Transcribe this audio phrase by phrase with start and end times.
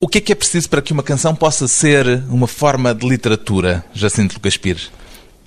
[0.00, 3.04] O que é que é preciso para que uma canção possa ser uma forma de
[3.04, 4.92] literatura, Jacinto Lucas Pires?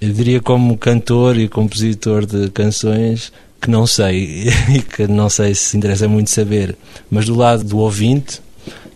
[0.02, 5.56] Eu diria como cantor e compositor de canções que não sei e que não sei
[5.56, 6.76] se interessa muito saber,
[7.10, 8.42] mas do lado do ouvinte,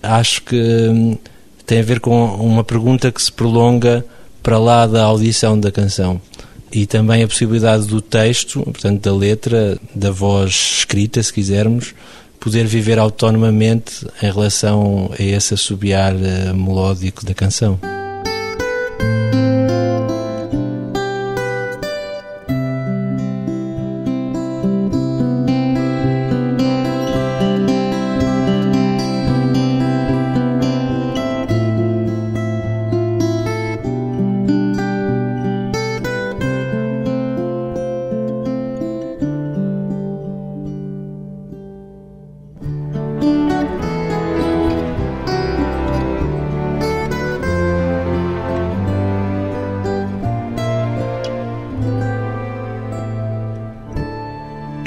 [0.04, 1.18] acho que hum,
[1.66, 4.06] tem a ver com uma pergunta que se prolonga
[4.44, 6.20] para lá da audição da canção.
[6.70, 11.94] E também a possibilidade do texto, portanto da letra, da voz escrita, se quisermos,
[12.46, 17.80] poder viver autonomamente em relação a esse assobiar uh, melódico da canção.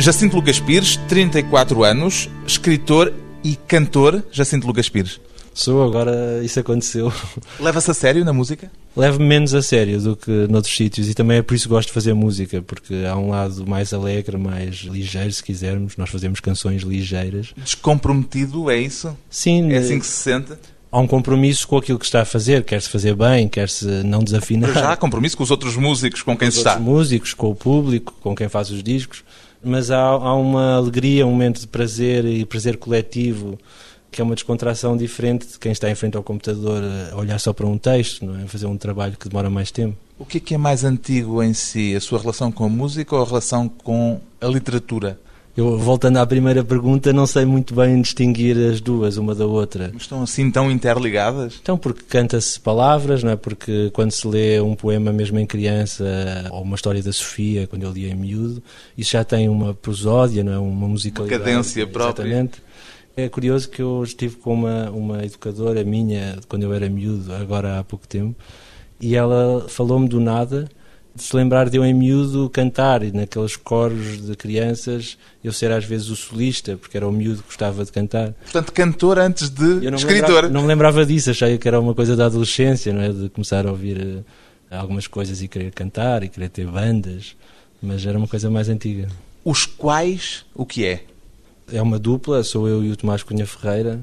[0.01, 5.21] Jacinto Lucas Pires, 34 anos, escritor e cantor Jacinto Lucas Pires.
[5.53, 7.13] Sou, agora isso aconteceu.
[7.59, 8.71] Leva-se a sério na música?
[8.97, 11.89] Levo-me menos a sério do que noutros sítios e também é por isso que gosto
[11.89, 15.97] de fazer música, porque há um lado mais alegre, mais ligeiro, se quisermos.
[15.97, 17.53] Nós fazemos canções ligeiras.
[17.57, 19.17] Descomprometido, é isso?
[19.29, 19.73] Sim.
[19.73, 20.53] É assim que se sente?
[20.93, 24.73] Há um compromisso com aquilo que está a fazer, quer-se fazer bem, quer-se não desafinar.
[24.73, 26.71] Já há compromisso com os outros músicos com quem com se os está?
[26.75, 29.25] outros músicos, com o público, com quem faz os discos
[29.63, 33.59] mas há, há uma alegria, um momento de prazer e prazer coletivo
[34.11, 37.53] que é uma descontração diferente de quem está em frente ao computador a olhar só
[37.53, 38.47] para um texto, não é?
[38.47, 39.97] fazer um trabalho que demora mais tempo.
[40.19, 41.95] O que é que é mais antigo em si?
[41.95, 45.21] A sua relação com a música ou a relação com a literatura?
[45.59, 49.91] Eu, voltando à primeira pergunta, não sei muito bem distinguir as duas, uma da outra.
[49.93, 51.59] Mas estão assim tão interligadas?
[51.61, 53.37] Então, porque canta-se palavras, não é?
[53.37, 56.05] Porque quando se lê um poema mesmo em criança,
[56.53, 58.63] ou uma história da Sofia, quando eu li em miúdo,
[58.97, 60.59] isso já tem uma prosódia, não é?
[60.59, 61.43] Uma musicalidade.
[61.43, 62.23] Uma cadência própria.
[62.23, 62.63] Exatamente.
[63.17, 67.81] É curioso que eu estive com uma, uma educadora minha, quando eu era miúdo, agora
[67.81, 68.37] há pouco tempo,
[69.01, 70.69] e ela falou-me do nada
[71.15, 75.73] de se lembrar de eu em miúdo cantar e naqueles coros de crianças eu ser
[75.73, 78.33] às vezes o solista, porque era o miúdo que gostava de cantar.
[78.33, 80.29] Portanto, cantor antes de eu não escritor.
[80.29, 83.09] lembrava, não me lembrava disso, achei que era uma coisa da adolescência, não é?
[83.09, 84.25] De começar a ouvir uh,
[84.71, 87.37] algumas coisas e querer cantar e querer ter bandas,
[87.83, 89.09] mas era uma coisa mais antiga.
[89.45, 91.05] Os quais, o que é?
[91.73, 94.01] É uma dupla, sou eu e o Tomás Cunha Ferreira,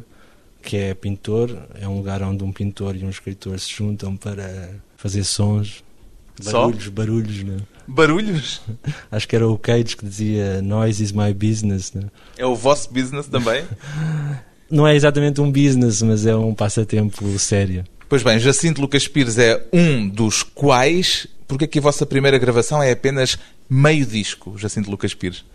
[0.62, 4.72] que é pintor, é um lugar onde um pintor e um escritor se juntam para
[4.98, 5.85] fazer sons
[6.44, 6.92] Barulhos, Só?
[6.92, 7.58] barulhos, né?
[7.88, 8.62] Barulhos?
[9.12, 12.04] Acho que era o Cage que dizia Noise is my business, né?
[12.38, 13.64] É o vosso business também?
[14.70, 17.84] Não é exatamente um business, mas é um passatempo sério.
[18.10, 21.28] Pois bem, Jacinto Lucas Pires é um dos quais.
[21.48, 23.38] Porque aqui a vossa primeira gravação é apenas
[23.70, 25.46] meio disco, Jacinto Lucas Pires?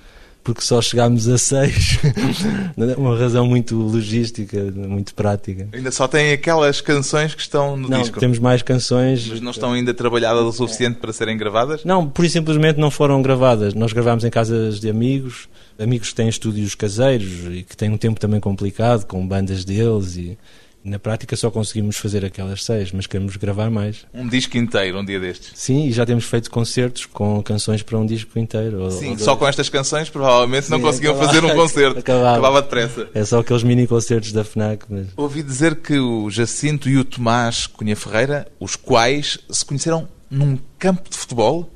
[0.43, 1.99] Porque só chegámos a seis.
[2.97, 5.69] Uma razão muito logística, muito prática.
[5.73, 8.19] Ainda só tem aquelas canções que estão no não, disco.
[8.19, 9.27] Temos mais canções.
[9.29, 11.85] Mas não estão ainda trabalhadas o suficiente para serem gravadas?
[11.85, 13.75] Não, por e simplesmente não foram gravadas.
[13.75, 17.99] Nós gravámos em casas de amigos, amigos que têm estúdios caseiros e que têm um
[17.99, 20.39] tempo também complicado, com bandas deles e
[20.83, 24.07] na prática só conseguimos fazer aquelas seis, mas queremos gravar mais.
[24.15, 25.53] Um disco inteiro, um dia destes.
[25.55, 28.83] Sim, e já temos feito concertos com canções para um disco inteiro.
[28.85, 31.99] ou- Sim, ou só com estas canções provavelmente não Sim, conseguiam acabava- fazer um concerto.
[32.01, 32.31] acabava.
[32.33, 33.09] Acabava depressa.
[33.15, 37.05] É só aqueles mini concertos da FNAC, mas Ouvi dizer que o Jacinto e o
[37.05, 41.69] Tomás Cunha Ferreira, os quais se conheceram num campo de futebol.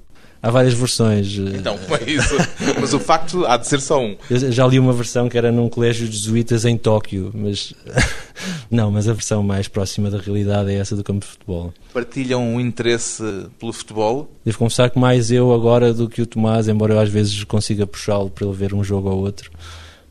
[0.45, 1.39] Há várias versões.
[1.39, 2.37] Então, como é isso?
[2.79, 4.15] Mas o facto há de ser só um.
[4.29, 7.73] Eu já li uma versão que era num colégio de jesuítas em Tóquio, mas
[8.71, 11.73] não, mas a versão mais próxima da realidade é essa do campo de futebol.
[11.95, 13.23] Partilham um interesse
[13.59, 14.31] pelo futebol.
[14.45, 17.87] Devo confessar que mais eu agora do que o Tomás, embora eu às vezes consiga
[17.87, 19.51] puxá-lo para ele ver um jogo ou outro.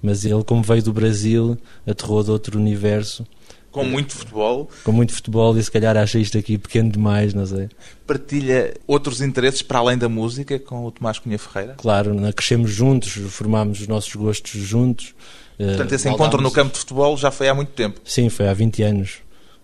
[0.01, 1.57] Mas ele, como veio do Brasil,
[1.88, 3.25] aterrou de outro universo,
[3.73, 7.46] Com muito futebol, com muito futebol e se calhar acha isto aqui pequeno demais, não
[7.46, 7.70] sei.
[8.05, 11.73] partilha outros interesses para além da música com o Tomás Cunha Ferreira.
[11.75, 15.16] Claro, crescemos juntos, formámos os nossos gostos juntos.
[15.58, 17.99] Portanto, eh, esse encontro no campo de futebol já foi há muito tempo.
[18.05, 19.14] Sim, foi há 20 anos.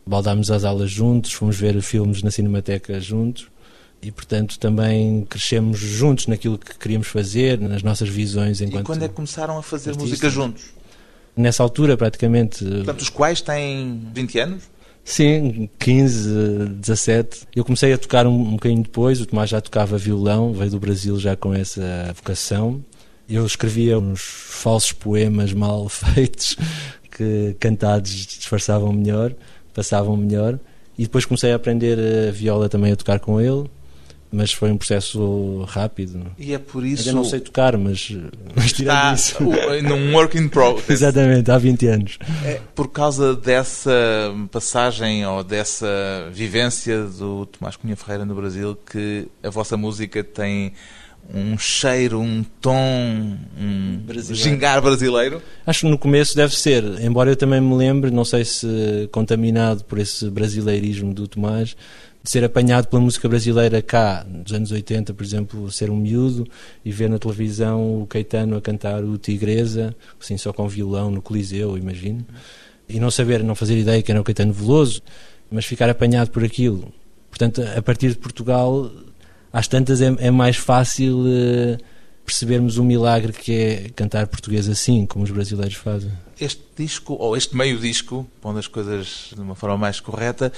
[0.06, 3.48] Baldámos às aulas juntos, fomos ver filmes na Cinemateca juntos
[4.02, 8.86] e, portanto, também crescemos juntos naquilo que queríamos fazer, nas nossas visões E enquanto...
[8.86, 10.10] quando é que começaram a fazer artistas.
[10.10, 10.64] música juntos?
[11.40, 14.64] Nessa altura, praticamente, Portanto, os quais têm 20 anos?
[15.06, 16.30] sim, 15,
[16.82, 17.48] 17.
[17.56, 20.80] Eu comecei a tocar um, um bocadinho depois, o Tomás já tocava violão, veio do
[20.80, 22.84] Brasil já com essa vocação.
[23.30, 26.58] Eu escrevia uns falsos poemas mal feitos
[27.10, 29.34] que cantados disfarçavam melhor,
[29.74, 30.60] passavam melhor.
[30.98, 31.98] E depois comecei a aprender
[32.28, 33.64] a viola também a tocar com ele,
[34.32, 36.32] mas foi um processo rápido.
[36.38, 37.08] E é por isso.
[37.08, 38.16] Ainda não sei tocar, mas,
[38.56, 39.38] mas está isso.
[39.42, 40.90] num work in progress.
[40.90, 42.20] Exatamente, há 20 anos.
[42.46, 43.92] É por causa dessa
[44.52, 50.74] passagem ou dessa vivência do Tomás Cunha Ferreira no Brasil que a vossa música tem
[51.34, 54.50] um cheiro, um tom, um brasileiro.
[54.50, 55.42] gingar brasileiro?
[55.66, 59.84] Acho que no começo deve ser, embora eu também me lembre, não sei se contaminado
[59.84, 61.76] por esse brasileirismo do Tomás,
[62.24, 66.48] ser apanhado pela música brasileira cá, dos anos 80, por exemplo, ser um miúdo
[66.84, 71.22] e ver na televisão o Caetano a cantar o Tigresa, assim só com violão no
[71.22, 72.26] Coliseu, imagino,
[72.88, 75.02] e não saber, não fazer ideia que era o Caetano Veloso,
[75.50, 76.92] mas ficar apanhado por aquilo.
[77.30, 78.92] Portanto, a partir de Portugal
[79.52, 81.78] às tantas é, é mais fácil uh,
[82.26, 86.12] percebermos o milagre que é cantar português assim, como os brasileiros fazem.
[86.40, 90.54] Este disco, ou este meio disco, pondo as coisas de uma forma mais correta,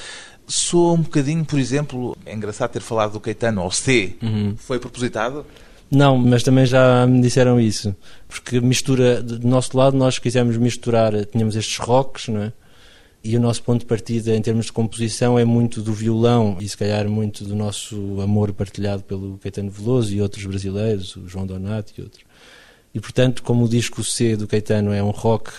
[0.48, 4.56] soa um bocadinho, por exemplo, é engraçado ter falado do Caetano, ao C, uhum.
[4.58, 5.46] foi propositado?
[5.90, 7.96] Não, mas também já me disseram isso,
[8.28, 12.54] porque mistura, do nosso lado nós quisemos misturar, tínhamos estes rocks, não é?
[13.24, 16.68] e o nosso ponto de partida em termos de composição é muito do violão e
[16.68, 21.46] se calhar muito do nosso amor partilhado pelo Caetano Veloso e outros brasileiros, o João
[21.46, 22.24] Donato e outros.
[22.94, 25.52] E portanto, como o disco C do Caetano é um rock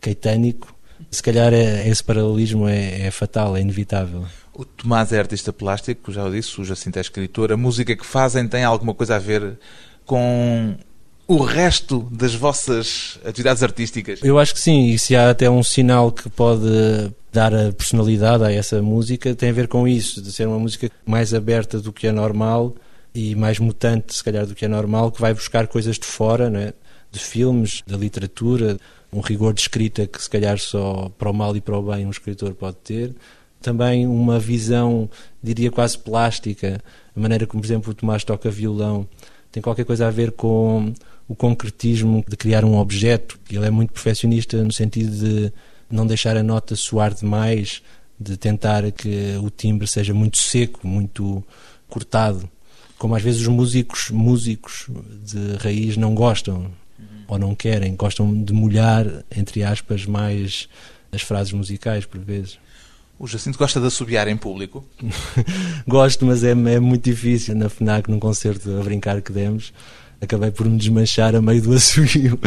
[0.00, 0.74] caetânico,
[1.10, 4.24] se calhar é, esse paralelismo é, é, fatal, é inevitável.
[4.54, 7.52] O Tomás é artista plástico, já o disse, o Jacinto é escritor.
[7.52, 9.58] A música que fazem tem alguma coisa a ver
[10.04, 10.76] com
[11.28, 14.20] o resto das vossas atividades artísticas?
[14.22, 18.44] Eu acho que sim, e se há até um sinal que pode dar a personalidade
[18.44, 21.92] a essa música, tem a ver com isso, de ser uma música mais aberta do
[21.92, 22.74] que é normal
[23.14, 26.48] e mais mutante, se calhar, do que é normal, que vai buscar coisas de fora,
[26.48, 26.72] não é?
[27.10, 28.78] de filmes, da literatura,
[29.16, 32.04] um rigor de escrita que se calhar só para o mal e para o bem
[32.04, 33.14] um escritor pode ter.
[33.62, 35.08] Também uma visão,
[35.42, 36.82] diria quase plástica,
[37.16, 39.08] a maneira como, por exemplo, o Tomás toca violão,
[39.50, 40.92] tem qualquer coisa a ver com
[41.26, 43.38] o concretismo de criar um objeto.
[43.50, 45.52] Ele é muito perfeccionista no sentido de
[45.90, 47.82] não deixar a nota soar demais,
[48.20, 51.42] de tentar que o timbre seja muito seco, muito
[51.88, 52.48] cortado,
[52.98, 54.88] como às vezes os músicos músicos
[55.24, 56.70] de raiz não gostam.
[57.28, 60.68] Ou não querem, gostam de molhar entre aspas mais
[61.12, 62.58] as frases musicais por vezes.
[63.18, 64.84] O Jacinto gosta de assobiar em público?
[65.88, 67.54] Gosto, mas é, é muito difícil.
[67.54, 69.72] Na FNAC, num concerto a brincar que demos,
[70.20, 72.38] acabei por me desmanchar a meio do assobio,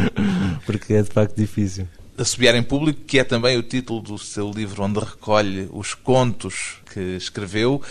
[0.68, 1.88] porque é de facto difícil.
[2.16, 6.76] Assobiar em Público, que é também o título do seu livro onde recolhe os contos
[6.94, 7.82] que escreveu.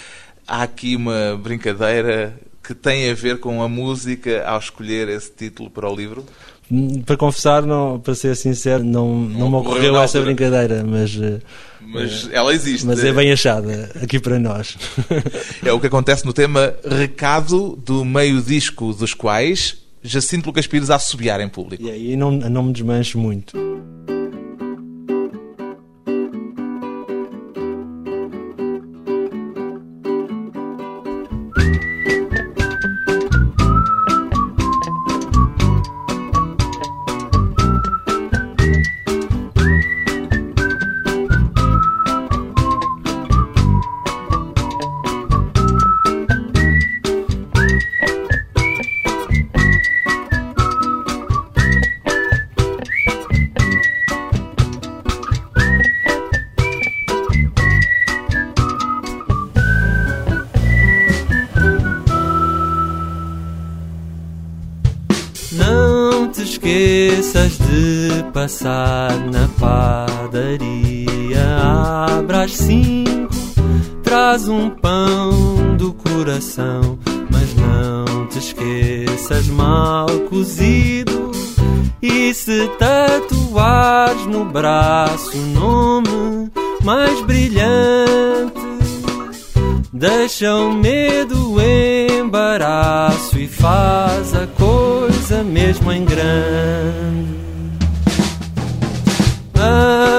[0.46, 5.70] Há aqui uma brincadeira que tem a ver com a música ao escolher esse título
[5.70, 6.24] para o livro?
[7.06, 11.18] Para confessar, não, para ser sincero, não, não, não me ocorreu essa brincadeira, mas.
[11.20, 11.40] Eh,
[11.80, 12.86] mas ela existe.
[12.86, 14.76] Mas é bem achada aqui para nós.
[15.64, 20.90] É o que acontece no tema Recado do meio disco dos quais Jacinto Lucas Pires
[20.90, 21.82] a assobiar em público.
[21.82, 23.56] E aí não, não me desmancho muito.
[68.48, 70.64] Passar na padaria.
[72.18, 73.28] Abra às cinco,
[74.02, 76.98] traz um pão do coração.
[77.30, 81.30] Mas não te esqueças mal cozido.
[82.00, 86.50] E se tatuares no braço o nome
[86.82, 88.62] mais brilhante,
[89.92, 97.37] deixa o medo, embaraço e faz a coisa mesmo em grande.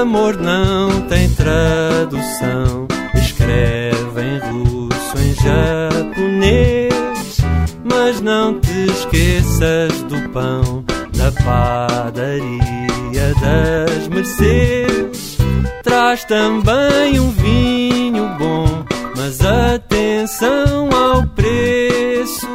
[0.00, 7.38] Amor não tem tradução, escreve em russo, em japonês.
[7.84, 10.82] Mas não te esqueças do pão,
[11.14, 15.36] da padaria das Mercedes.
[15.82, 18.84] Traz também um vinho bom,
[19.16, 22.48] mas atenção ao preço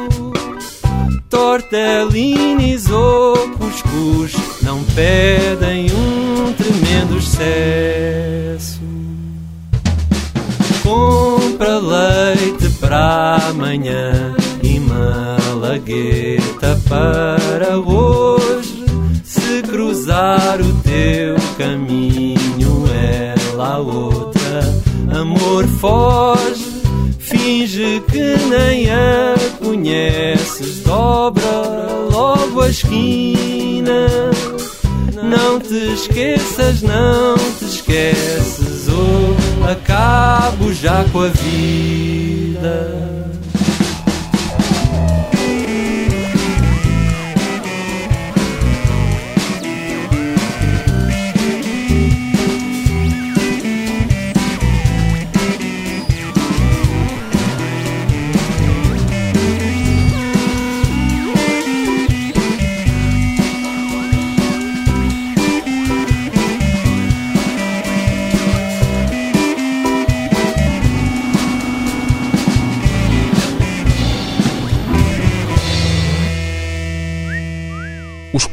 [1.30, 4.34] tortellinis ou cuscuz
[4.66, 8.80] não pedem um tremendo excesso.
[10.82, 18.84] Compra leite para amanhã e malagueta para hoje.
[19.22, 24.62] Se cruzar o teu caminho, ela outra,
[25.16, 26.82] amor foge.
[27.20, 33.25] Finge que nem a conheces, dobra logo a esquina.
[35.68, 39.36] Te esqueças, não te esqueces, ou
[39.68, 43.35] acabo já com a vida.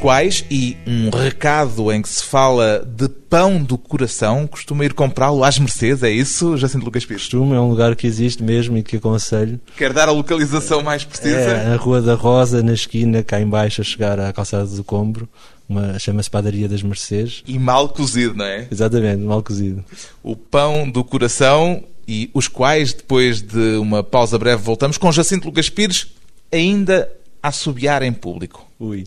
[0.03, 5.45] Quais, e um recado em que se fala de pão do coração, costuma ir comprá-lo
[5.45, 7.23] às Mercedes, é isso, Jacinto Lucas Pires?
[7.23, 9.61] Costume, é um lugar que existe mesmo e que aconselho.
[9.77, 11.37] Quer dar a localização mais precisa?
[11.37, 15.25] É, na Rua da Rosa, na esquina, cá embaixo, a chegar à calçada do Combro,
[15.69, 17.41] uma chama-se Padaria das Mercedes.
[17.47, 18.67] E mal cozido, não é?
[18.69, 19.85] Exatamente, mal cozido.
[20.21, 25.47] O pão do coração e os quais, depois de uma pausa breve, voltamos com Jacinto
[25.47, 26.07] Lucas Pires,
[26.51, 27.09] ainda
[27.41, 28.67] a assobiar em público.
[28.77, 29.05] Ui.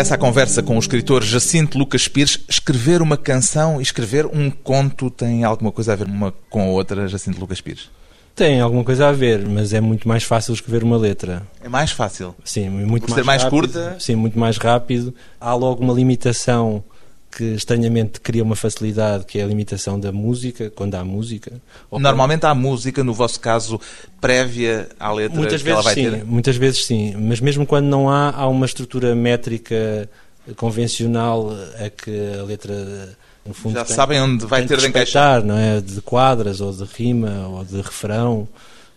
[0.00, 5.10] À conversa com o escritor Jacinto Lucas Pires, escrever uma canção e escrever um conto
[5.10, 7.90] tem alguma coisa a ver uma com a outra, Jacinto Lucas Pires?
[8.34, 11.46] Tem alguma coisa a ver, mas é muito mais fácil escrever uma letra.
[11.62, 12.34] É mais fácil?
[12.42, 13.60] Sim, muito Por mais ser mais rápido.
[13.60, 13.96] curta?
[14.00, 15.14] Sim, muito mais rápido.
[15.38, 16.82] Há logo uma limitação
[17.30, 21.52] que estranhamente cria uma facilidade, que é a limitação da música, quando há música.
[21.90, 23.80] Normalmente há música, no vosso caso,
[24.20, 26.24] prévia à letra Muitas vezes vai sim, ter?
[26.24, 30.08] muitas vezes sim, mas mesmo quando não há, há uma estrutura métrica
[30.56, 35.42] convencional a que a letra no fundo Já tem, sabem onde vai ter de encaixar.
[35.44, 35.80] não é?
[35.80, 38.48] De quadras ou de rima ou de refrão.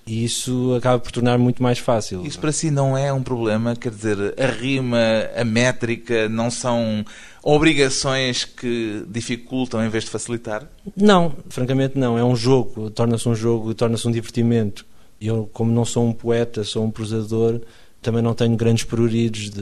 [0.05, 2.25] E isso acaba por tornar muito mais fácil.
[2.25, 3.73] Isso para si não é um problema?
[3.73, 4.99] Quer dizer, a rima,
[5.33, 7.05] a métrica não são
[7.43, 10.65] obrigações que dificultam em vez de facilitar?
[10.95, 12.17] Não, francamente não.
[12.17, 14.85] É um jogo, torna-se um jogo, torna-se um divertimento.
[15.21, 17.61] Eu, como não sou um poeta, sou um prosador,
[18.01, 19.61] também não tenho grandes pruridos de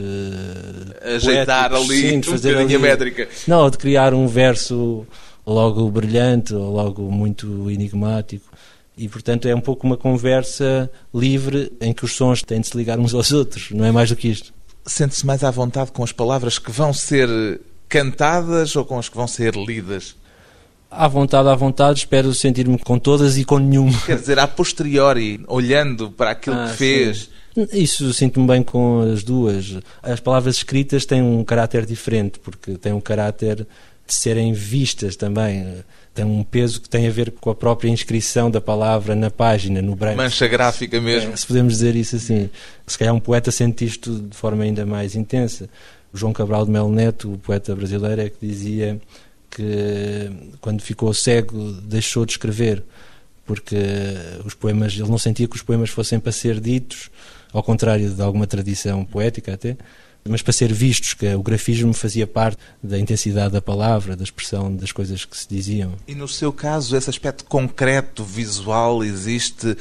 [1.15, 3.27] Ajeitar poéticos, ali sim, um de fazer a ali- métrica.
[3.47, 5.05] Não, de criar um verso
[5.45, 8.45] logo brilhante ou logo muito enigmático.
[8.97, 12.77] E, portanto, é um pouco uma conversa livre em que os sons têm de se
[12.77, 13.71] ligar uns aos outros.
[13.71, 14.53] Não é mais do que isto.
[14.85, 17.59] Sente-se mais à vontade com as palavras que vão ser
[17.91, 20.15] cantadas ou com as que vão ser lidas?
[20.89, 23.97] À vontade, à vontade, espero sentir-me com todas e com nenhuma.
[24.05, 27.67] Quer dizer, a posteriori, olhando para aquilo Ah, que fez, sim.
[27.73, 29.77] Isso sinto-me bem com as duas.
[30.01, 33.67] As palavras escritas têm um caráter diferente, porque têm um caráter
[34.07, 35.83] de serem vistas também.
[36.13, 39.81] Tem um peso que tem a ver com a própria inscrição da palavra na página,
[39.81, 40.17] no branco.
[40.17, 41.31] mancha gráfica mesmo.
[41.33, 42.49] É, se podemos dizer isso assim.
[42.87, 45.69] Se calhar um poeta sente isto de forma ainda mais intensa.
[46.13, 48.99] João Cabral de Melo Neto, o poeta brasileiro, é que dizia
[49.49, 52.83] que quando ficou cego deixou de escrever
[53.45, 53.75] porque
[54.45, 57.09] os poemas ele não sentia que os poemas fossem para ser ditos
[57.51, 59.75] ao contrário de alguma tradição poética até
[60.23, 64.73] mas para ser vistos que o grafismo fazia parte da intensidade da palavra da expressão
[64.73, 69.75] das coisas que se diziam E no seu caso, esse aspecto concreto, visual, existe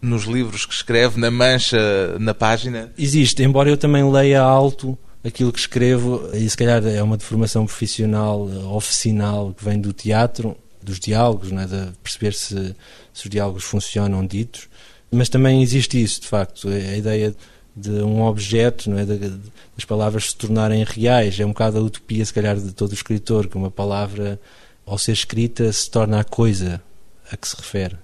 [0.00, 2.92] nos livros que escreve, na mancha, na página?
[2.96, 7.66] Existe, embora eu também leia alto aquilo que escrevo, e se calhar é uma deformação
[7.66, 11.66] profissional, eh, oficinal, que vem do teatro, dos diálogos, não é?
[11.66, 12.74] de perceber se,
[13.12, 14.68] se os diálogos funcionam ditos,
[15.10, 17.34] mas também existe isso, de facto, a a ideia
[17.74, 19.04] de um objeto, não é?
[19.04, 19.28] De- de-
[19.76, 23.48] das palavras se tornarem reais, é um bocado a utopia, se calhar, de todo escritor,
[23.48, 24.40] que uma palavra,
[24.86, 26.80] ao ser escrita, se torna a coisa
[27.30, 27.96] a que se refere.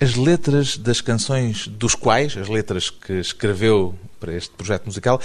[0.00, 5.20] As letras das canções dos quais, as letras que escreveu para este projeto musical,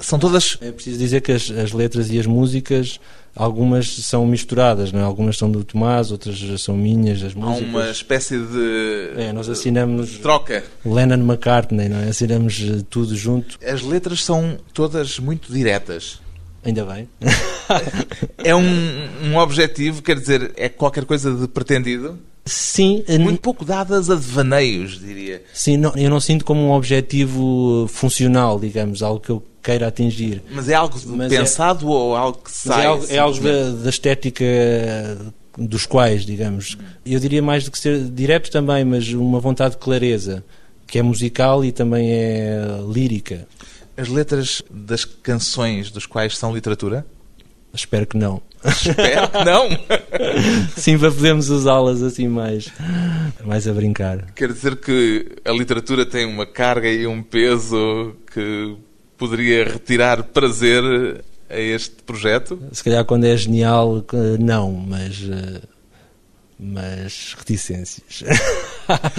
[0.00, 0.58] são todas.
[0.60, 2.98] É preciso dizer que as, as letras e as músicas,
[3.36, 5.04] algumas são misturadas, não é?
[5.04, 7.62] algumas são do Tomás, outras são minhas, as músicas.
[7.62, 9.12] Há uma espécie de.
[9.16, 10.18] É, nós assinamos.
[10.18, 10.64] Troca.
[10.84, 12.08] Lennon McCartney, não é?
[12.08, 13.56] Assinamos eh, tudo junto.
[13.64, 16.20] As letras são todas muito diretas.
[16.64, 17.08] Ainda bem.
[18.44, 22.18] é um, um objetivo, quer dizer, é qualquer coisa de pretendido?
[22.44, 23.04] Sim.
[23.20, 25.42] Muito pouco dadas a devaneios, diria.
[25.54, 30.42] Sim, não, eu não sinto como um objetivo funcional, digamos, algo que eu queira atingir.
[30.50, 32.82] Mas é algo Mas é- pensado é, ou algo que sai?
[32.82, 34.44] É algo, é algo da, da, estética
[35.56, 36.76] dos quais, digamos.
[37.06, 40.44] Eu diria mais do que ser direto também, mas uma vontade de clareza,
[40.86, 42.60] que é musical e também é
[42.92, 43.46] lírica.
[43.96, 47.06] As letras das canções dos quais são literatura?
[47.72, 48.42] Espero que não.
[48.64, 49.68] Espero que não.
[50.76, 52.68] Sim, para podermos usá-las assim mais,
[53.44, 54.32] mais a brincar.
[54.34, 58.76] Quer dizer que a literatura tem uma carga e um peso que
[59.16, 60.82] poderia retirar prazer
[61.50, 62.58] a este projeto?
[62.72, 64.04] Se calhar quando é genial,
[64.38, 65.20] não, mas,
[66.58, 68.24] mas reticências.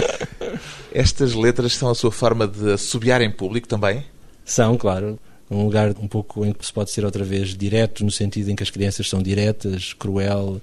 [0.93, 4.05] Estas letras são a sua forma de assobiar em público também?
[4.45, 5.19] São, claro
[5.53, 8.55] um lugar um pouco em que se pode ser outra vez direto, no sentido em
[8.55, 10.59] que as crianças são diretas, cruel,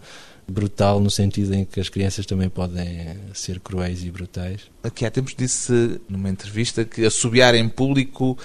[0.50, 4.62] brutal, no sentido em que as crianças também podem ser cruéis e brutais.
[4.82, 8.36] Aqui há tempos disse numa entrevista que assobiar em público,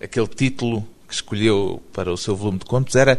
[0.00, 3.18] aquele título que escolheu para o seu volume de contos, era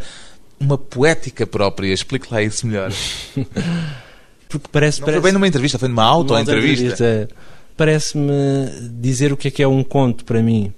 [0.59, 1.93] uma poética própria.
[1.93, 2.91] Explique lá isso melhor.
[4.49, 5.21] Porque parece, Não parece...
[5.21, 7.27] foi bem numa entrevista, foi numa auto-entrevista.
[7.75, 10.71] Parece-me dizer o que é que é um conto para mim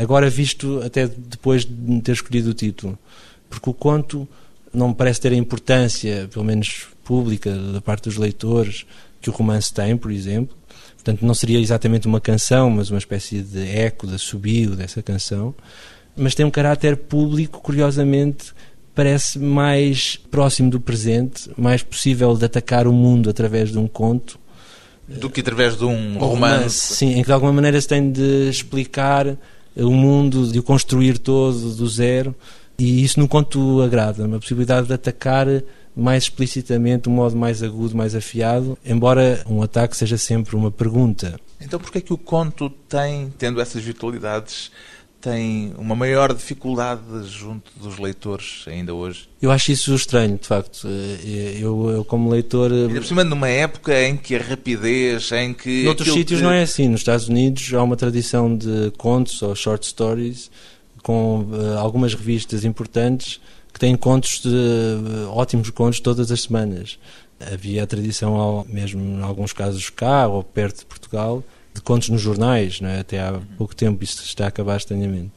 [0.00, 2.98] Agora visto até depois de ter escolhido o título,
[3.48, 4.28] porque o conto
[4.72, 8.84] não me parece ter a importância, pelo menos pública, da parte dos leitores,
[9.20, 10.56] que o romance tem, por exemplo.
[10.94, 15.54] Portanto, não seria exatamente uma canção, mas uma espécie de eco, de assobio dessa canção.
[16.16, 18.52] Mas tem um caráter público, curiosamente,
[18.94, 24.38] parece mais próximo do presente, mais possível de atacar o mundo através de um conto.
[25.06, 26.18] Do que através de um romance.
[26.18, 26.94] romance.
[26.96, 29.36] Sim, em que de alguma maneira se tem de explicar
[29.76, 32.34] o mundo, de o construir todo do zero.
[32.78, 35.46] E isso no conto agrada-me, a possibilidade de atacar
[35.96, 40.70] mais explicitamente, de um modo mais agudo, mais afiado, embora um ataque seja sempre uma
[40.70, 41.40] pergunta.
[41.58, 44.70] Então, porquê é que o conto tem, tendo essas virtualidades,
[45.20, 49.28] tem uma maior dificuldade junto dos leitores ainda hoje?
[49.40, 50.86] Eu acho isso estranho, de facto.
[50.86, 52.70] Eh, eu, eu como leitor.
[52.72, 55.84] E por cima, numa época em que a rapidez, em que.
[55.84, 56.44] Noutros sítios que...
[56.44, 56.88] não é assim.
[56.88, 60.50] Nos Estados Unidos há uma tradição de contos ou short stories
[61.02, 63.40] com uh, algumas revistas importantes
[63.72, 64.48] que têm contos de,
[65.28, 66.98] ótimos contos todas as semanas.
[67.38, 71.44] Havia a tradição, mesmo em alguns casos cá ou perto de Portugal,
[71.76, 73.00] de contos nos jornais, é?
[73.00, 75.30] até há pouco tempo isso está a acabar estranhamente.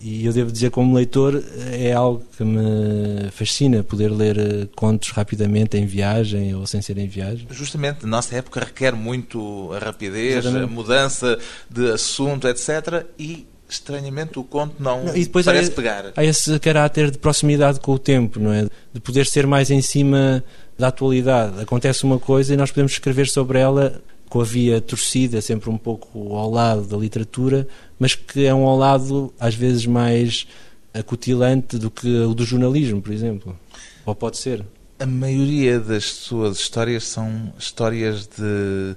[0.00, 5.08] E eu devo dizer, como leitor, é algo que me fascina poder ler eh, contos
[5.10, 7.46] rapidamente em viagem ou sem ser em viagem.
[7.50, 10.64] Justamente, na nossa época requer muito a rapidez, Exatamente.
[10.64, 11.38] a mudança
[11.70, 13.06] de assunto, etc.
[13.18, 16.12] E estranhamente o conto não, não e depois parece há, pegar.
[16.14, 18.68] Há esse caráter de proximidade com o tempo, não é?
[18.92, 20.44] De poder ser mais em cima
[20.78, 21.62] da atualidade.
[21.62, 24.02] Acontece uma coisa e nós podemos escrever sobre ela
[24.34, 27.68] com a via torcida, sempre um pouco ao lado da literatura,
[28.00, 30.44] mas que é um ao lado às vezes mais
[30.92, 33.56] acutilante do que o do jornalismo, por exemplo.
[34.04, 34.66] Ou pode ser.
[34.98, 38.96] A maioria das suas histórias são histórias de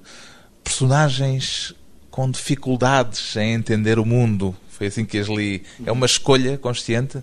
[0.64, 1.72] personagens
[2.10, 4.56] com dificuldades em entender o mundo.
[4.70, 5.62] Foi assim que as li.
[5.86, 7.20] É uma escolha consciente?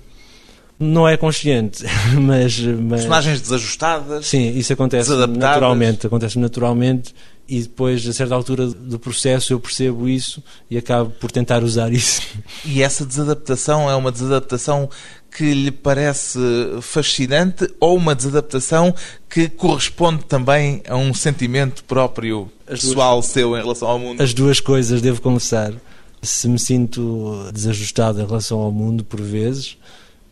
[0.78, 1.84] Não é consciente,
[2.20, 3.00] mas, mas...
[3.00, 4.26] Personagens desajustadas?
[4.26, 6.06] Sim, isso acontece naturalmente.
[6.06, 7.12] Acontece naturalmente
[7.48, 11.92] e depois, a certa altura do processo, eu percebo isso e acabo por tentar usar
[11.92, 12.22] isso.
[12.64, 14.88] E essa desadaptação é uma desadaptação
[15.30, 16.38] que lhe parece
[16.80, 18.94] fascinante ou uma desadaptação
[19.28, 23.26] que corresponde também a um sentimento próprio As pessoal duas...
[23.26, 24.22] seu em relação ao mundo?
[24.22, 25.74] As duas coisas, devo confessar.
[26.22, 29.76] Se me sinto desajustado em relação ao mundo, por vezes,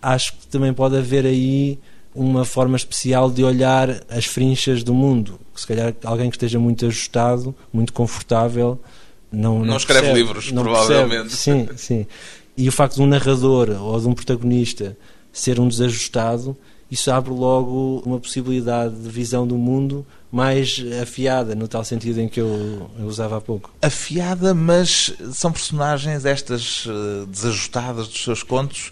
[0.01, 1.79] acho que também pode haver aí
[2.15, 5.41] uma forma especial de olhar as frinchas do mundo.
[5.55, 8.81] Se calhar alguém que esteja muito ajustado, muito confortável,
[9.31, 11.29] não, não, não escreve percebe, livros, não provavelmente.
[11.29, 11.69] Percebe.
[11.71, 12.07] Sim, sim.
[12.57, 14.97] E o facto de um narrador ou de um protagonista
[15.33, 16.57] ser um desajustado,
[16.91, 22.29] isso abre logo uma possibilidade de visão do mundo mais afiada, no tal sentido em
[22.29, 23.71] que eu, eu usava há pouco.
[23.81, 28.91] Afiada, mas são personagens estas eh, desajustadas dos seus contos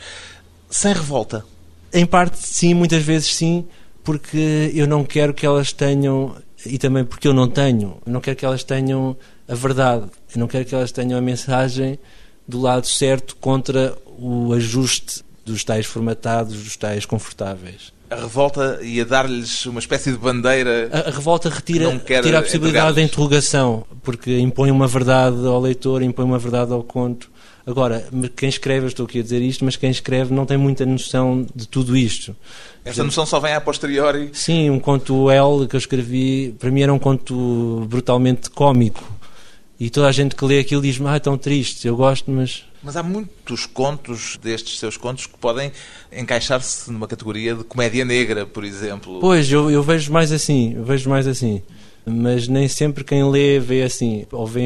[0.71, 1.45] sem revolta.
[1.93, 3.67] Em parte sim, muitas vezes sim,
[4.05, 8.37] porque eu não quero que elas tenham, e também porque eu não tenho, não quero
[8.37, 9.17] que elas tenham
[9.49, 10.07] a verdade.
[10.35, 11.99] Eu não quero que elas tenham a mensagem
[12.47, 17.93] do lado certo contra o ajuste dos tais formatados, dos tais confortáveis.
[18.11, 20.91] A revolta ia dar-lhes uma espécie de bandeira.
[20.93, 26.03] A, a revolta retira, retira a possibilidade da interrogação, porque impõe uma verdade ao leitor,
[26.03, 27.31] impõe uma verdade ao conto.
[27.71, 30.85] Agora, quem escreve, eu estou aqui a dizer isto, mas quem escreve não tem muita
[30.85, 32.35] noção de tudo isto.
[32.85, 34.31] Esta noção só vem a posteriori?
[34.33, 39.05] Sim, um conto L que eu escrevi, para mim era um conto brutalmente cómico.
[39.79, 42.65] E toda a gente que lê aquilo diz-me, ah, é tão triste, eu gosto, mas
[42.83, 45.71] mas há muitos contos destes seus contos que podem
[46.11, 49.21] encaixar-se numa categoria de comédia negra, por exemplo.
[49.21, 51.63] Pois, eu, eu vejo mais assim, eu vejo mais assim.
[52.07, 54.63] Mas nem sempre quem lê vê assim, ou vê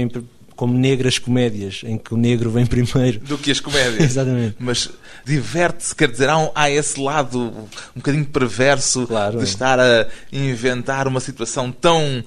[0.56, 3.20] como negras comédias, em que o negro vem primeiro.
[3.20, 4.04] Do que as comédias.
[4.04, 4.56] Exatamente.
[4.58, 4.90] Mas
[5.24, 9.38] diverte-se, quer dizer, há, um, há esse lado um bocadinho perverso claro.
[9.38, 12.24] de estar a inventar uma situação tão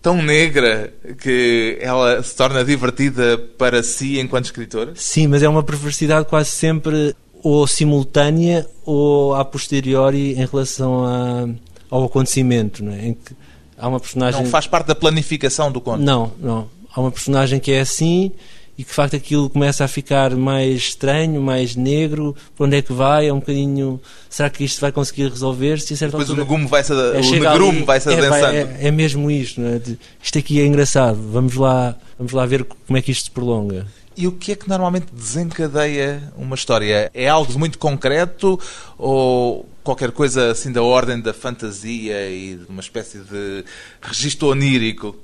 [0.00, 4.92] tão negra que ela se torna divertida para si enquanto escritora?
[4.94, 7.12] Sim, mas é uma perversidade quase sempre
[7.42, 11.48] ou simultânea ou a posteriori em relação a,
[11.90, 13.06] ao acontecimento, não é?
[13.08, 13.34] em que
[13.76, 14.42] há uma personagem...
[14.42, 16.02] Não faz parte da planificação do conto?
[16.02, 16.68] Não, não.
[16.96, 18.32] Há uma personagem que é assim
[18.78, 22.82] e que de facto aquilo começa a ficar mais estranho, mais negro, para onde é
[22.82, 25.94] que vai, é um bocadinho, será que isto vai conseguir resolver-se?
[25.94, 28.56] Depois altura, o negrume vai-se é, o negrume vai-se é, adensando.
[28.56, 29.80] É, é, mesmo isto, é?
[30.22, 33.86] isto aqui é engraçado, vamos lá, vamos lá ver como é que isto se prolonga.
[34.16, 37.10] E o que é que normalmente desencadeia uma história?
[37.12, 38.58] É algo muito concreto
[38.96, 43.62] ou qualquer coisa assim da ordem da fantasia e de uma espécie de
[44.00, 45.14] registro onírico?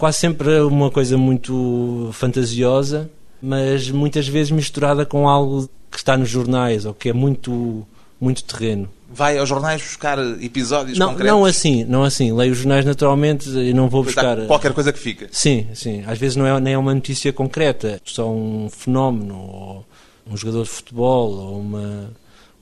[0.00, 3.10] Quase sempre uma coisa muito fantasiosa,
[3.40, 7.86] mas muitas vezes misturada com algo que está nos jornais ou que é muito
[8.18, 8.88] muito terreno.
[9.12, 11.32] Vai aos jornais buscar episódios não, concretos?
[11.32, 12.32] Não assim, não assim.
[12.32, 14.46] Leio os jornais naturalmente e não vou buscar...
[14.46, 15.28] Qualquer coisa que fica?
[15.32, 16.02] Sim, sim.
[16.06, 19.86] Às vezes não é, nem é uma notícia concreta, só um fenómeno, ou
[20.30, 22.10] um jogador de futebol, ou uma,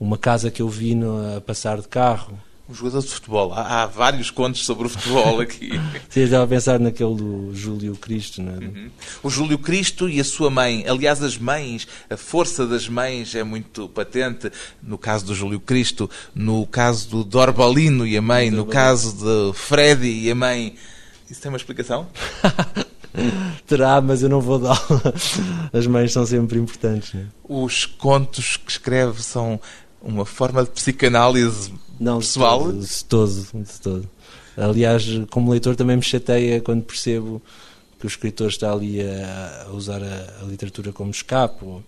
[0.01, 2.33] uma casa que eu vi no, a passar de carro
[2.69, 3.53] um jogador de futebol.
[3.55, 5.71] Há, há, vários contos sobre o futebol aqui.
[6.11, 8.59] Sim, estava a pensar naquele do Júlio Cristo, não é?
[8.59, 8.91] Uhum.
[9.23, 10.85] O Júlio Cristo e a sua mãe.
[10.87, 14.53] Aliás, as mães, a força das mães é muito patente.
[14.83, 19.59] No caso do Júlio Cristo, no caso do Dorbalino e a mãe, no caso de
[19.59, 20.75] Freddy e a mãe.
[21.31, 22.07] Isso tem uma explicação?
[23.67, 24.81] Terá, mas eu não vou dar.
[25.73, 27.15] As mães são sempre importantes.
[27.15, 27.25] É?
[27.49, 29.61] Os contos que escreve são
[30.01, 32.73] uma forma de psicanálise não, pessoal?
[32.73, 34.11] De todo, de todo, de todo.
[34.57, 37.41] Aliás, como leitor também me chateia quando percebo
[37.99, 41.83] que o escritor está ali a, a usar a, a, literatura como escape, ou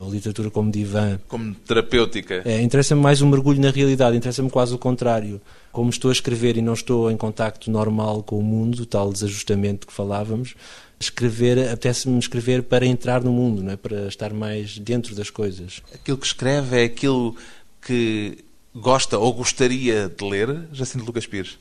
[0.00, 1.18] a literatura como divã.
[1.28, 2.42] Como terapêutica.
[2.44, 5.40] É, interessa-me mais um mergulho na realidade, interessa-me quase o contrário.
[5.72, 9.86] Como estou a escrever e não estou em contacto normal com o mundo, tal desajustamento
[9.86, 10.54] que falávamos,
[11.00, 13.76] escrever, apetece-me escrever para entrar no mundo, não é?
[13.76, 15.82] para estar mais dentro das coisas.
[15.92, 17.34] Aquilo que escreve é aquilo
[17.80, 18.43] que
[18.74, 21.58] gosta ou gostaria de ler, Jacinto Lucas Pires?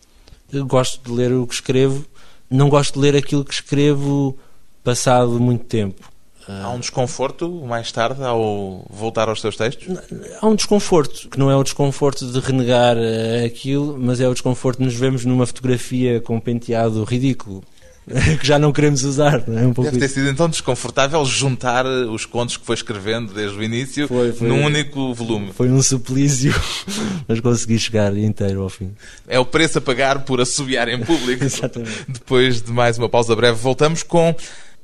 [0.52, 2.06] Eu gosto de ler o que escrevo,
[2.49, 4.38] não gosto de ler aquilo que escrevo
[4.84, 6.12] passado muito tempo.
[6.47, 9.97] Há um desconforto mais tarde ao voltar aos seus textos?
[10.41, 14.34] Há um desconforto, que não é o desconforto de renegar eh, aquilo, mas é o
[14.34, 17.63] desconforto de nos vermos numa fotografia com um penteado ridículo.
[18.39, 19.44] que já não queremos usar.
[19.48, 19.68] Não é?
[19.68, 23.63] um pouco Deve ter sido então desconfortável juntar os contos que foi escrevendo desde o
[23.63, 25.52] início foi, foi, num único volume.
[25.54, 26.54] Foi um suplício,
[27.28, 28.92] mas consegui chegar inteiro ao fim.
[29.28, 31.44] É o preço a pagar por assobiar em público.
[31.46, 32.06] Exatamente.
[32.08, 34.36] Depois de mais uma pausa breve, voltamos com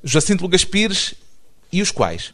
[0.04, 1.14] Jacinto Lucas Pires
[1.72, 2.34] e os quais.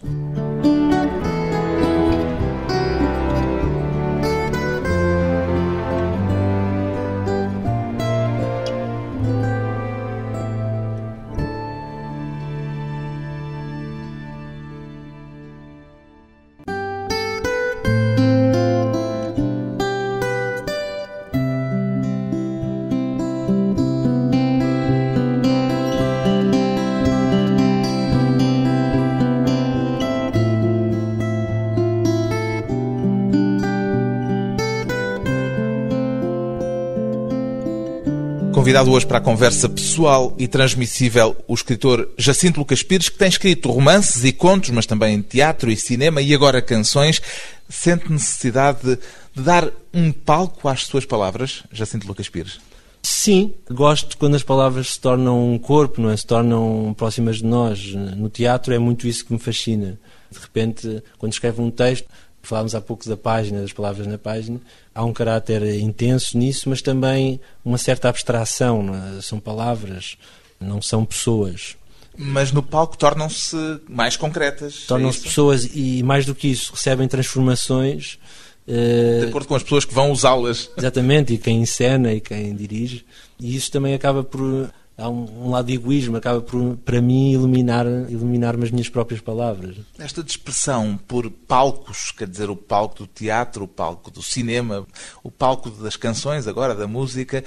[38.66, 43.28] Convidado hoje para a conversa pessoal e transmissível o escritor Jacinto Lucas Pires, que tem
[43.28, 47.22] escrito romances e contos, mas também teatro e cinema e agora canções.
[47.70, 49.00] Sente necessidade de,
[49.36, 52.60] dar um palco às suas palavras, Jacinto Lucas Pires?
[53.04, 56.18] Sim, gosto quando as palavras se tornam um corpo, não é?
[56.18, 57.94] se tornam próximas de nós.
[57.94, 60.00] No teatro é muito isso que me fascina.
[60.32, 62.08] De repente, quando escrevo um texto,
[62.46, 64.62] Falámos há pouco da página, das palavras na página.
[64.96, 68.86] Há um caráter intenso nisso, mas também uma certa abstração.
[69.18, 69.22] É?
[69.22, 70.18] São palavras,
[70.60, 71.76] não são pessoas.
[72.18, 73.58] Mas no palco tornam-se
[73.90, 74.84] mais concretas.
[74.86, 75.28] é Tornam-se isso?
[75.28, 78.18] pessoas e, mais do que isso, recebem transformações.
[78.66, 80.70] eh, De acordo com as pessoas que vão usá-las.
[80.78, 83.06] Exatamente, e quem encena e quem dirige.
[83.38, 84.72] E isso também acaba por.
[84.98, 89.20] Há um, um lado de egoísmo, acaba por, para mim, iluminar, iluminar-me as minhas próprias
[89.20, 89.76] palavras.
[90.00, 94.88] Esta dispersão por palcos, quer dizer, o palco do teatro, o palco do cinema,
[95.22, 97.44] o palco das canções, agora da música,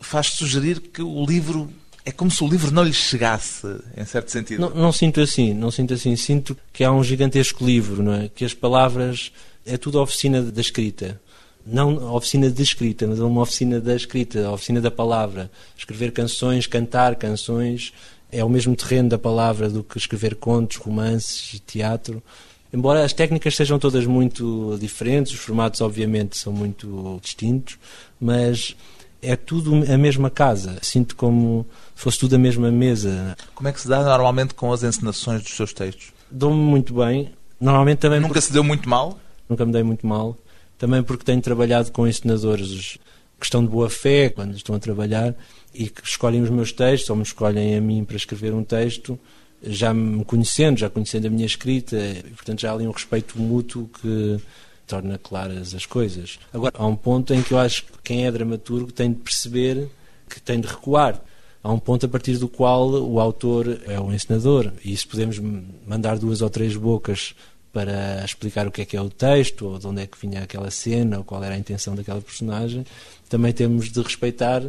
[0.00, 1.68] faz sugerir que o livro
[2.04, 4.60] é como se o livro não lhe chegasse, em certo sentido.
[4.60, 6.14] Não, não sinto assim, não sinto assim.
[6.14, 8.28] Sinto que há um gigantesco livro, não é?
[8.28, 9.32] Que as palavras
[9.66, 11.20] é tudo a oficina da escrita.
[11.66, 15.50] Não oficina de escrita, mas uma oficina da escrita, a oficina da palavra.
[15.76, 17.92] Escrever canções, cantar canções,
[18.30, 22.22] é o mesmo terreno da palavra do que escrever contos, romances, teatro.
[22.72, 27.78] Embora as técnicas sejam todas muito diferentes, os formatos obviamente são muito distintos,
[28.20, 28.76] mas
[29.22, 30.76] é tudo a mesma casa.
[30.82, 33.36] Sinto como fosse tudo a mesma mesa.
[33.54, 36.12] Como é que se dá normalmente com as encenações dos seus textos?
[36.30, 37.32] Dou-me muito bem.
[37.60, 39.18] Normalmente também Nunca se deu muito mal?
[39.48, 40.36] nunca me dei muito mal.
[40.78, 42.98] Também porque tenho trabalhado com ensinadores
[43.38, 45.34] que estão de boa fé quando estão a trabalhar
[45.74, 49.18] e que escolhem os meus textos ou me escolhem a mim para escrever um texto,
[49.62, 53.38] já me conhecendo, já conhecendo a minha escrita, e, portanto já há ali um respeito
[53.38, 54.38] mútuo que
[54.86, 56.38] torna claras as coisas.
[56.52, 59.88] Agora, há um ponto em que eu acho que quem é dramaturgo tem de perceber
[60.28, 61.20] que tem de recuar.
[61.62, 65.38] Há um ponto a partir do qual o autor é o ensinador, e se podemos
[65.86, 67.34] mandar duas ou três bocas
[67.76, 70.42] para explicar o que é que é o texto, ou de onde é que vinha
[70.42, 72.86] aquela cena, ou qual era a intenção daquela personagem,
[73.28, 74.62] também temos de respeitar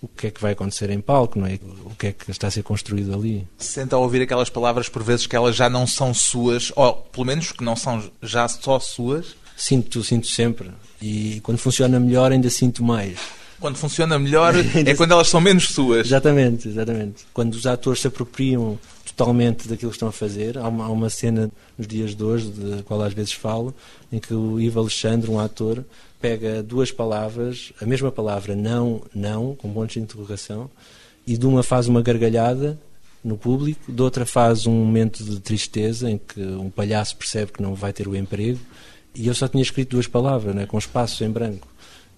[0.00, 1.58] o que é que vai acontecer em palco, não é?
[1.84, 3.46] O que é que está a ser construído ali.
[3.58, 7.26] Senta a ouvir aquelas palavras por vezes que elas já não são suas, ou pelo
[7.26, 9.36] menos que não são já só suas.
[9.54, 10.70] Sinto, sinto sempre.
[11.02, 13.18] E quando funciona melhor, ainda sinto mais.
[13.60, 16.06] Quando funciona melhor é quando elas são menos suas.
[16.06, 17.26] Exatamente, exatamente.
[17.34, 18.78] Quando os atores se apropriam
[19.16, 20.58] totalmente daquilo que estão a fazer.
[20.58, 23.74] Há uma, há uma cena nos dias de hoje, da qual às vezes falo,
[24.12, 25.84] em que o Ivo Alexandre, um ator,
[26.20, 30.70] pega duas palavras, a mesma palavra não, não, com pontos de interrogação,
[31.26, 32.78] e de uma faz uma gargalhada
[33.22, 37.62] no público, de outra faz um momento de tristeza em que um palhaço percebe que
[37.62, 38.60] não vai ter o emprego,
[39.14, 41.68] e eu só tinha escrito duas palavras, né, com espaços em branco.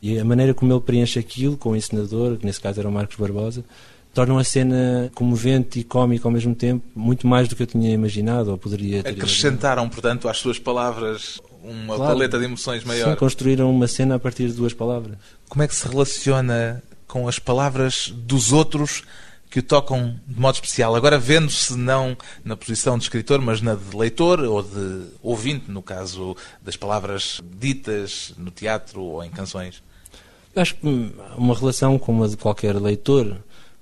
[0.01, 2.93] E a maneira como ele preenche aquilo, com o ensinador, que nesse caso era o
[2.93, 3.65] Marcos Barbosa,
[4.17, 7.93] tornam a cena comovente e cómica ao mesmo tempo, muito mais do que eu tinha
[7.93, 12.13] imaginado ou poderia ter Acrescentaram, portanto, às suas palavras uma Claro.
[12.15, 13.11] paleta de emoções maior.
[13.11, 15.19] Sim, construíram uma cena a partir de duas palavras.
[15.51, 19.03] Como é que se relaciona com as palavras dos outros
[19.51, 20.97] que o tocam de modo especial?
[20.97, 25.83] Agora, vendo-se não na posição de escritor, mas na de leitor ou de ouvinte, no
[25.83, 29.83] caso das palavras ditas no teatro ou em canções.
[30.55, 33.37] Eu acho que uma relação como a de qualquer leitor,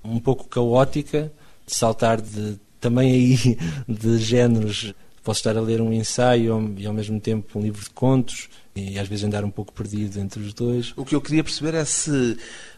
[0.05, 1.31] um pouco caótica,
[1.65, 4.93] de saltar de, também aí de géneros.
[5.23, 8.99] Posso estar a ler um ensaio e ao mesmo tempo um livro de contos e
[8.99, 10.93] às vezes andar um pouco perdido entre os dois.
[10.95, 12.37] O que eu queria perceber é se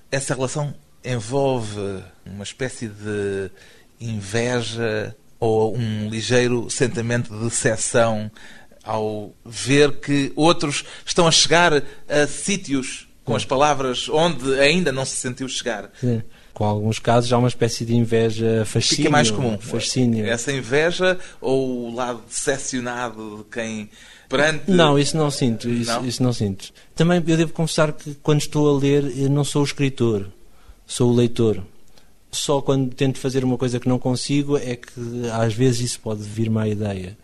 [0.09, 3.51] essa relação envolve uma espécie de
[3.99, 8.31] inveja ou um ligeiro sentimento de decepção
[8.83, 15.03] ao ver que outros estão a chegar a sítios com as palavras onde ainda não
[15.03, 15.91] se sentiu chegar.
[15.99, 16.23] Sim.
[16.57, 19.09] Com alguns casos há uma espécie de inveja fascínio.
[19.09, 19.59] é, mais comum?
[19.59, 20.25] Fascínio.
[20.25, 23.87] Essa inveja ou o lado decepcionado de quem
[24.27, 24.71] perante.
[24.71, 26.03] Não, isso não sinto, isso Não?
[26.03, 26.73] isso não sinto.
[26.95, 30.25] Também eu devo confessar que quando estou a ler eu não sou o escritor,
[30.83, 31.61] sou o leitor.
[32.31, 36.23] Só quando tento fazer uma coisa que não consigo é que às vezes isso pode
[36.23, 37.15] vir-me à ideia.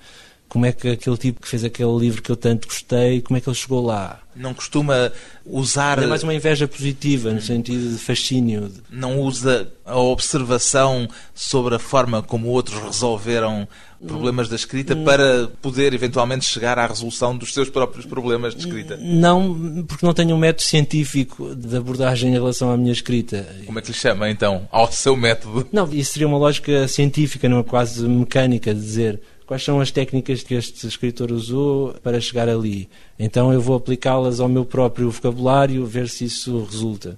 [0.48, 3.42] Como é que aquele tipo que fez aquele livro que eu tanto gostei, como é
[3.42, 4.20] que ele chegou lá?
[4.36, 5.12] Não costuma
[5.46, 6.02] usar.
[6.02, 8.72] É mais uma inveja positiva, no sentido de fascínio.
[8.90, 13.68] não usa a observação sobre a forma como outros resolveram
[14.06, 18.98] problemas da escrita para poder eventualmente chegar à resolução dos seus próprios problemas de escrita.
[18.98, 23.48] Não, porque não tenho um método científico de abordagem em relação à minha escrita.
[23.66, 25.68] Como é que lhe chama então ao seu método?
[25.72, 29.92] Não, isso seria uma lógica científica, não é quase mecânica, de dizer quais são as
[29.92, 32.90] técnicas que este escritor usou para chegar ali.
[33.20, 37.18] Então eu vou aplicá-las ao meu próprio vocabulário, ver se isso resulta.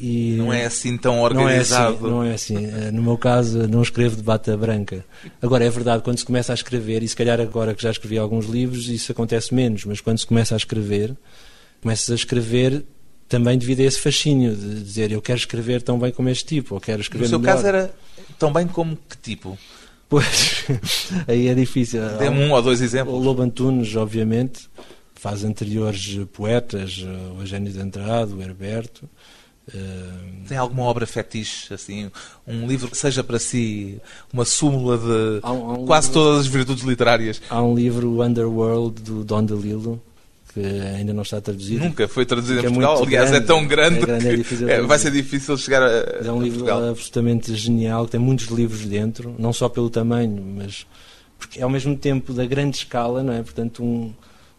[0.00, 1.94] E Não é assim tão não é organizado.
[1.94, 2.56] assim, não é assim.
[2.92, 5.04] No meu caso, não escrevo de bata branca.
[5.40, 8.18] Agora, é verdade, quando se começa a escrever, e se calhar agora que já escrevi
[8.18, 11.14] alguns livros, isso acontece menos, mas quando se começa a escrever,
[11.80, 12.84] começas a escrever
[13.28, 16.74] também devido a esse fascínio de dizer eu quero escrever tão bem como este tipo,
[16.74, 17.54] ou quero escrever No seu melhor.
[17.54, 17.94] caso era
[18.38, 19.56] tão bem como que tipo?
[20.12, 20.64] Pois,
[21.26, 22.02] aí é difícil.
[22.18, 23.24] Dê-me um ou dois O exemplos.
[23.24, 24.68] Lobo Antunes, obviamente,
[25.14, 26.98] faz anteriores poetas,
[27.34, 29.08] o Eugênio de Andrade, o Herberto,
[29.72, 32.10] Uh, Tem alguma obra fetiche, assim,
[32.44, 34.00] um livro que seja para si
[34.32, 37.40] uma súmula de um- um quase livro- todas as virtudes literárias?
[37.48, 40.02] há um livro, Underworld, do Don DeLillo,
[40.54, 41.84] que ainda não está traduzido.
[41.84, 42.96] Nunca foi traduzido em é Portugal.
[42.96, 43.46] muito Aliás, é grande.
[43.46, 45.02] tão grande É grande, é que difícil é, vai traduzir.
[45.02, 45.86] ser difícil chegar a,
[46.26, 46.88] É um a livro Portugal.
[46.90, 50.86] absolutamente genial, tem muitos livros dentro, não só pelo tamanho, mas
[51.38, 53.42] porque é ao mesmo tempo da grande escala, não é?
[53.42, 54.12] Portanto, um-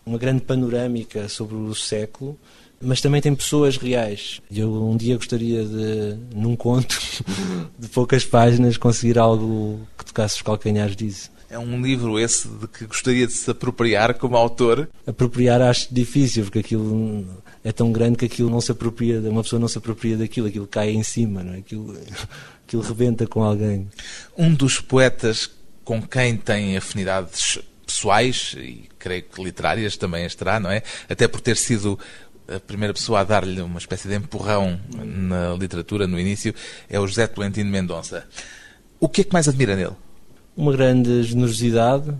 [0.06, 2.38] uma grande panorâmica sobre o século,
[2.82, 4.42] mas também tem pessoas reais.
[4.54, 7.00] Eu um dia gostaria de, num conto
[7.80, 11.32] de poucas páginas, conseguir algo que tocasse os calcanhares disso.
[11.54, 14.90] É um livro esse de que gostaria de se apropriar como autor.
[15.06, 17.28] Apropriar acho difícil, porque aquilo
[17.64, 20.66] é tão grande que aquilo não se apropria, uma pessoa não se apropria daquilo, aquilo
[20.66, 21.60] cai em cima, não é?
[21.60, 21.96] Aquilo,
[22.66, 23.88] aquilo rebenta com alguém.
[24.36, 25.52] Um dos poetas
[25.84, 30.82] com quem tem afinidades pessoais e creio que literárias também as terá, não é?
[31.08, 32.00] Até por ter sido
[32.48, 36.52] a primeira pessoa a dar-lhe uma espécie de empurrão na literatura no início,
[36.90, 38.28] é o José Tolentino Mendonça.
[39.00, 39.94] O que é que mais admira nele?
[40.56, 42.14] Uma grande generosidade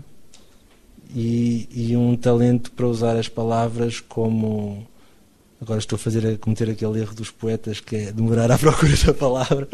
[1.14, 4.86] e, e um talento para usar as palavras como
[5.60, 8.92] agora estou a fazer a cometer aquele erro dos poetas que é demorar à procura
[9.06, 9.68] da palavra.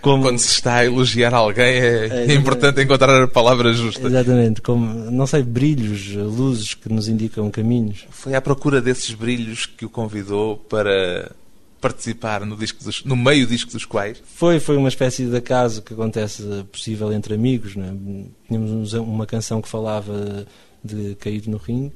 [0.00, 4.06] Como Quando se está a elogiar alguém é, É, importante encontrar a palavra justa.
[4.06, 4.62] exatamente.
[4.62, 8.06] Como não sei brilhos luzes que nos indicam caminhos.
[8.10, 11.32] Foi à procura desses brilhos que o convidou para
[11.80, 14.22] participar no, disco dos, no meio disco dos quais.
[14.24, 18.26] foi foi uma espécie de acaso que acontece possível entre amigos não é?
[18.46, 20.46] tínhamos uma canção que falava
[20.84, 21.94] de cair no ringue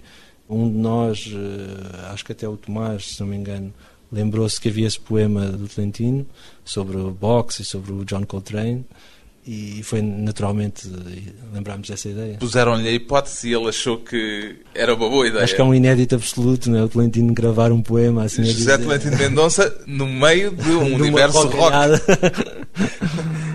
[0.49, 3.73] um de nós, eh, acho que até o Tomás, se não me engano,
[4.13, 6.27] lembrou-se que havia esse poema do Tolentino
[6.65, 8.85] sobre o boxe e sobre o John Coltrane
[9.47, 12.37] e foi naturalmente eh, lembrámos dessa ideia.
[12.39, 15.45] Puseram-lhe a hipótese e ele achou que era uma boa ideia.
[15.45, 16.85] Acho que é um inédito absoluto, não é?
[16.85, 21.47] O Tolentino gravar um poema assim José Tolentino Mendonça no meio de um de universo
[21.49, 21.75] rock.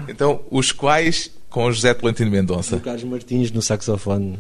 [0.08, 2.80] Então, os quais com o José Tolentino do Mendonça.
[2.80, 4.38] Carlos Martins no saxofone.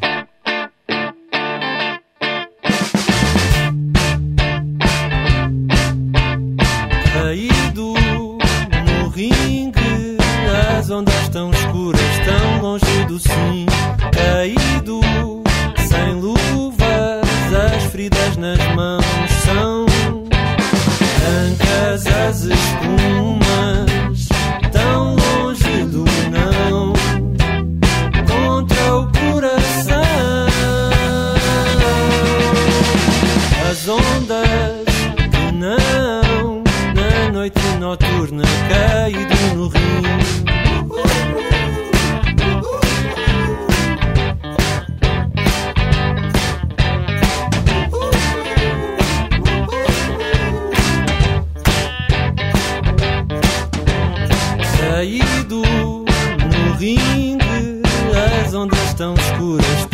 [58.59, 59.85] Ondas tão escuras,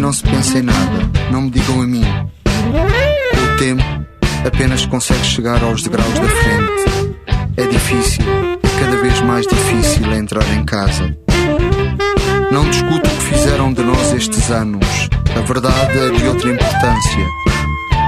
[0.00, 2.04] não se pensa em nada, não me digam a mim.
[2.04, 3.82] O tempo,
[4.46, 7.16] apenas consegue chegar aos degraus da frente.
[7.56, 8.24] É difícil,
[8.62, 11.16] é cada vez mais difícil entrar em casa.
[12.50, 14.86] Não discuto o que fizeram de nós estes anos,
[15.36, 17.40] a verdade é de outra importância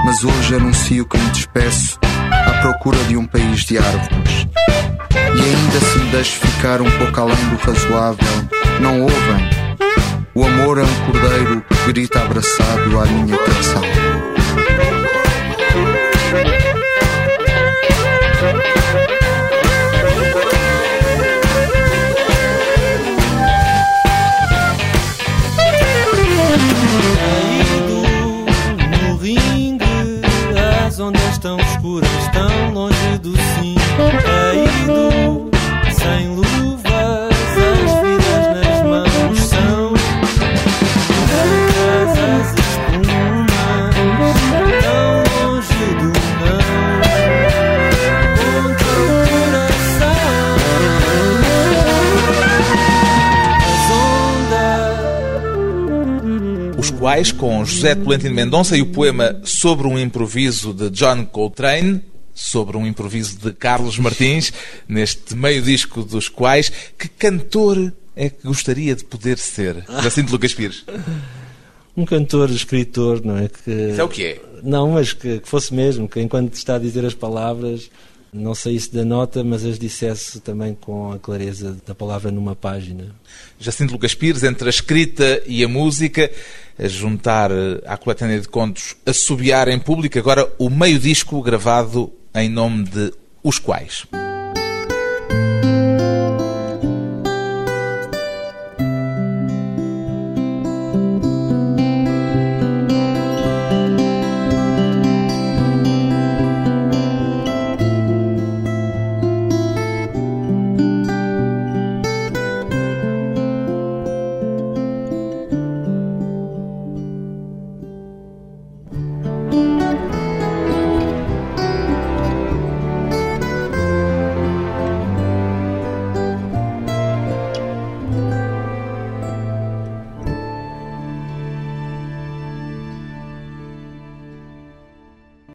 [0.03, 1.97] mas hoje anuncio que me despeço
[2.29, 4.47] à procura de um país de árvores.
[5.13, 8.49] E ainda se me deixo ficar um pouco além do razoável,
[8.81, 9.62] não ouvem?
[10.35, 14.02] O amor é um cordeiro que grita abraçado à minha canção.
[57.03, 62.01] Quais, com José Tolentino Mendonça e o poema Sobre um Improviso de John Coltrane,
[62.33, 64.53] sobre um improviso de Carlos Martins,
[64.87, 66.71] neste meio disco dos Quais.
[66.97, 69.83] Que cantor é que gostaria de poder ser?
[70.01, 70.85] Jacinto Lucas Pires.
[71.97, 73.49] Um cantor, escritor, não é?
[73.49, 73.89] Que...
[73.91, 74.41] Isso é o que é?
[74.63, 77.91] Não, mas que, que fosse mesmo, que enquanto está a dizer as palavras,
[78.33, 83.13] não saísse da nota, mas as dissesse também com a clareza da palavra numa página.
[83.59, 86.31] Jacinto Lucas Pires, entre a escrita e a música,
[86.79, 87.51] juntar
[87.85, 93.13] à coletânea de contos Assobiar em Público, agora o meio disco gravado em nome de
[93.43, 94.05] Os Quais.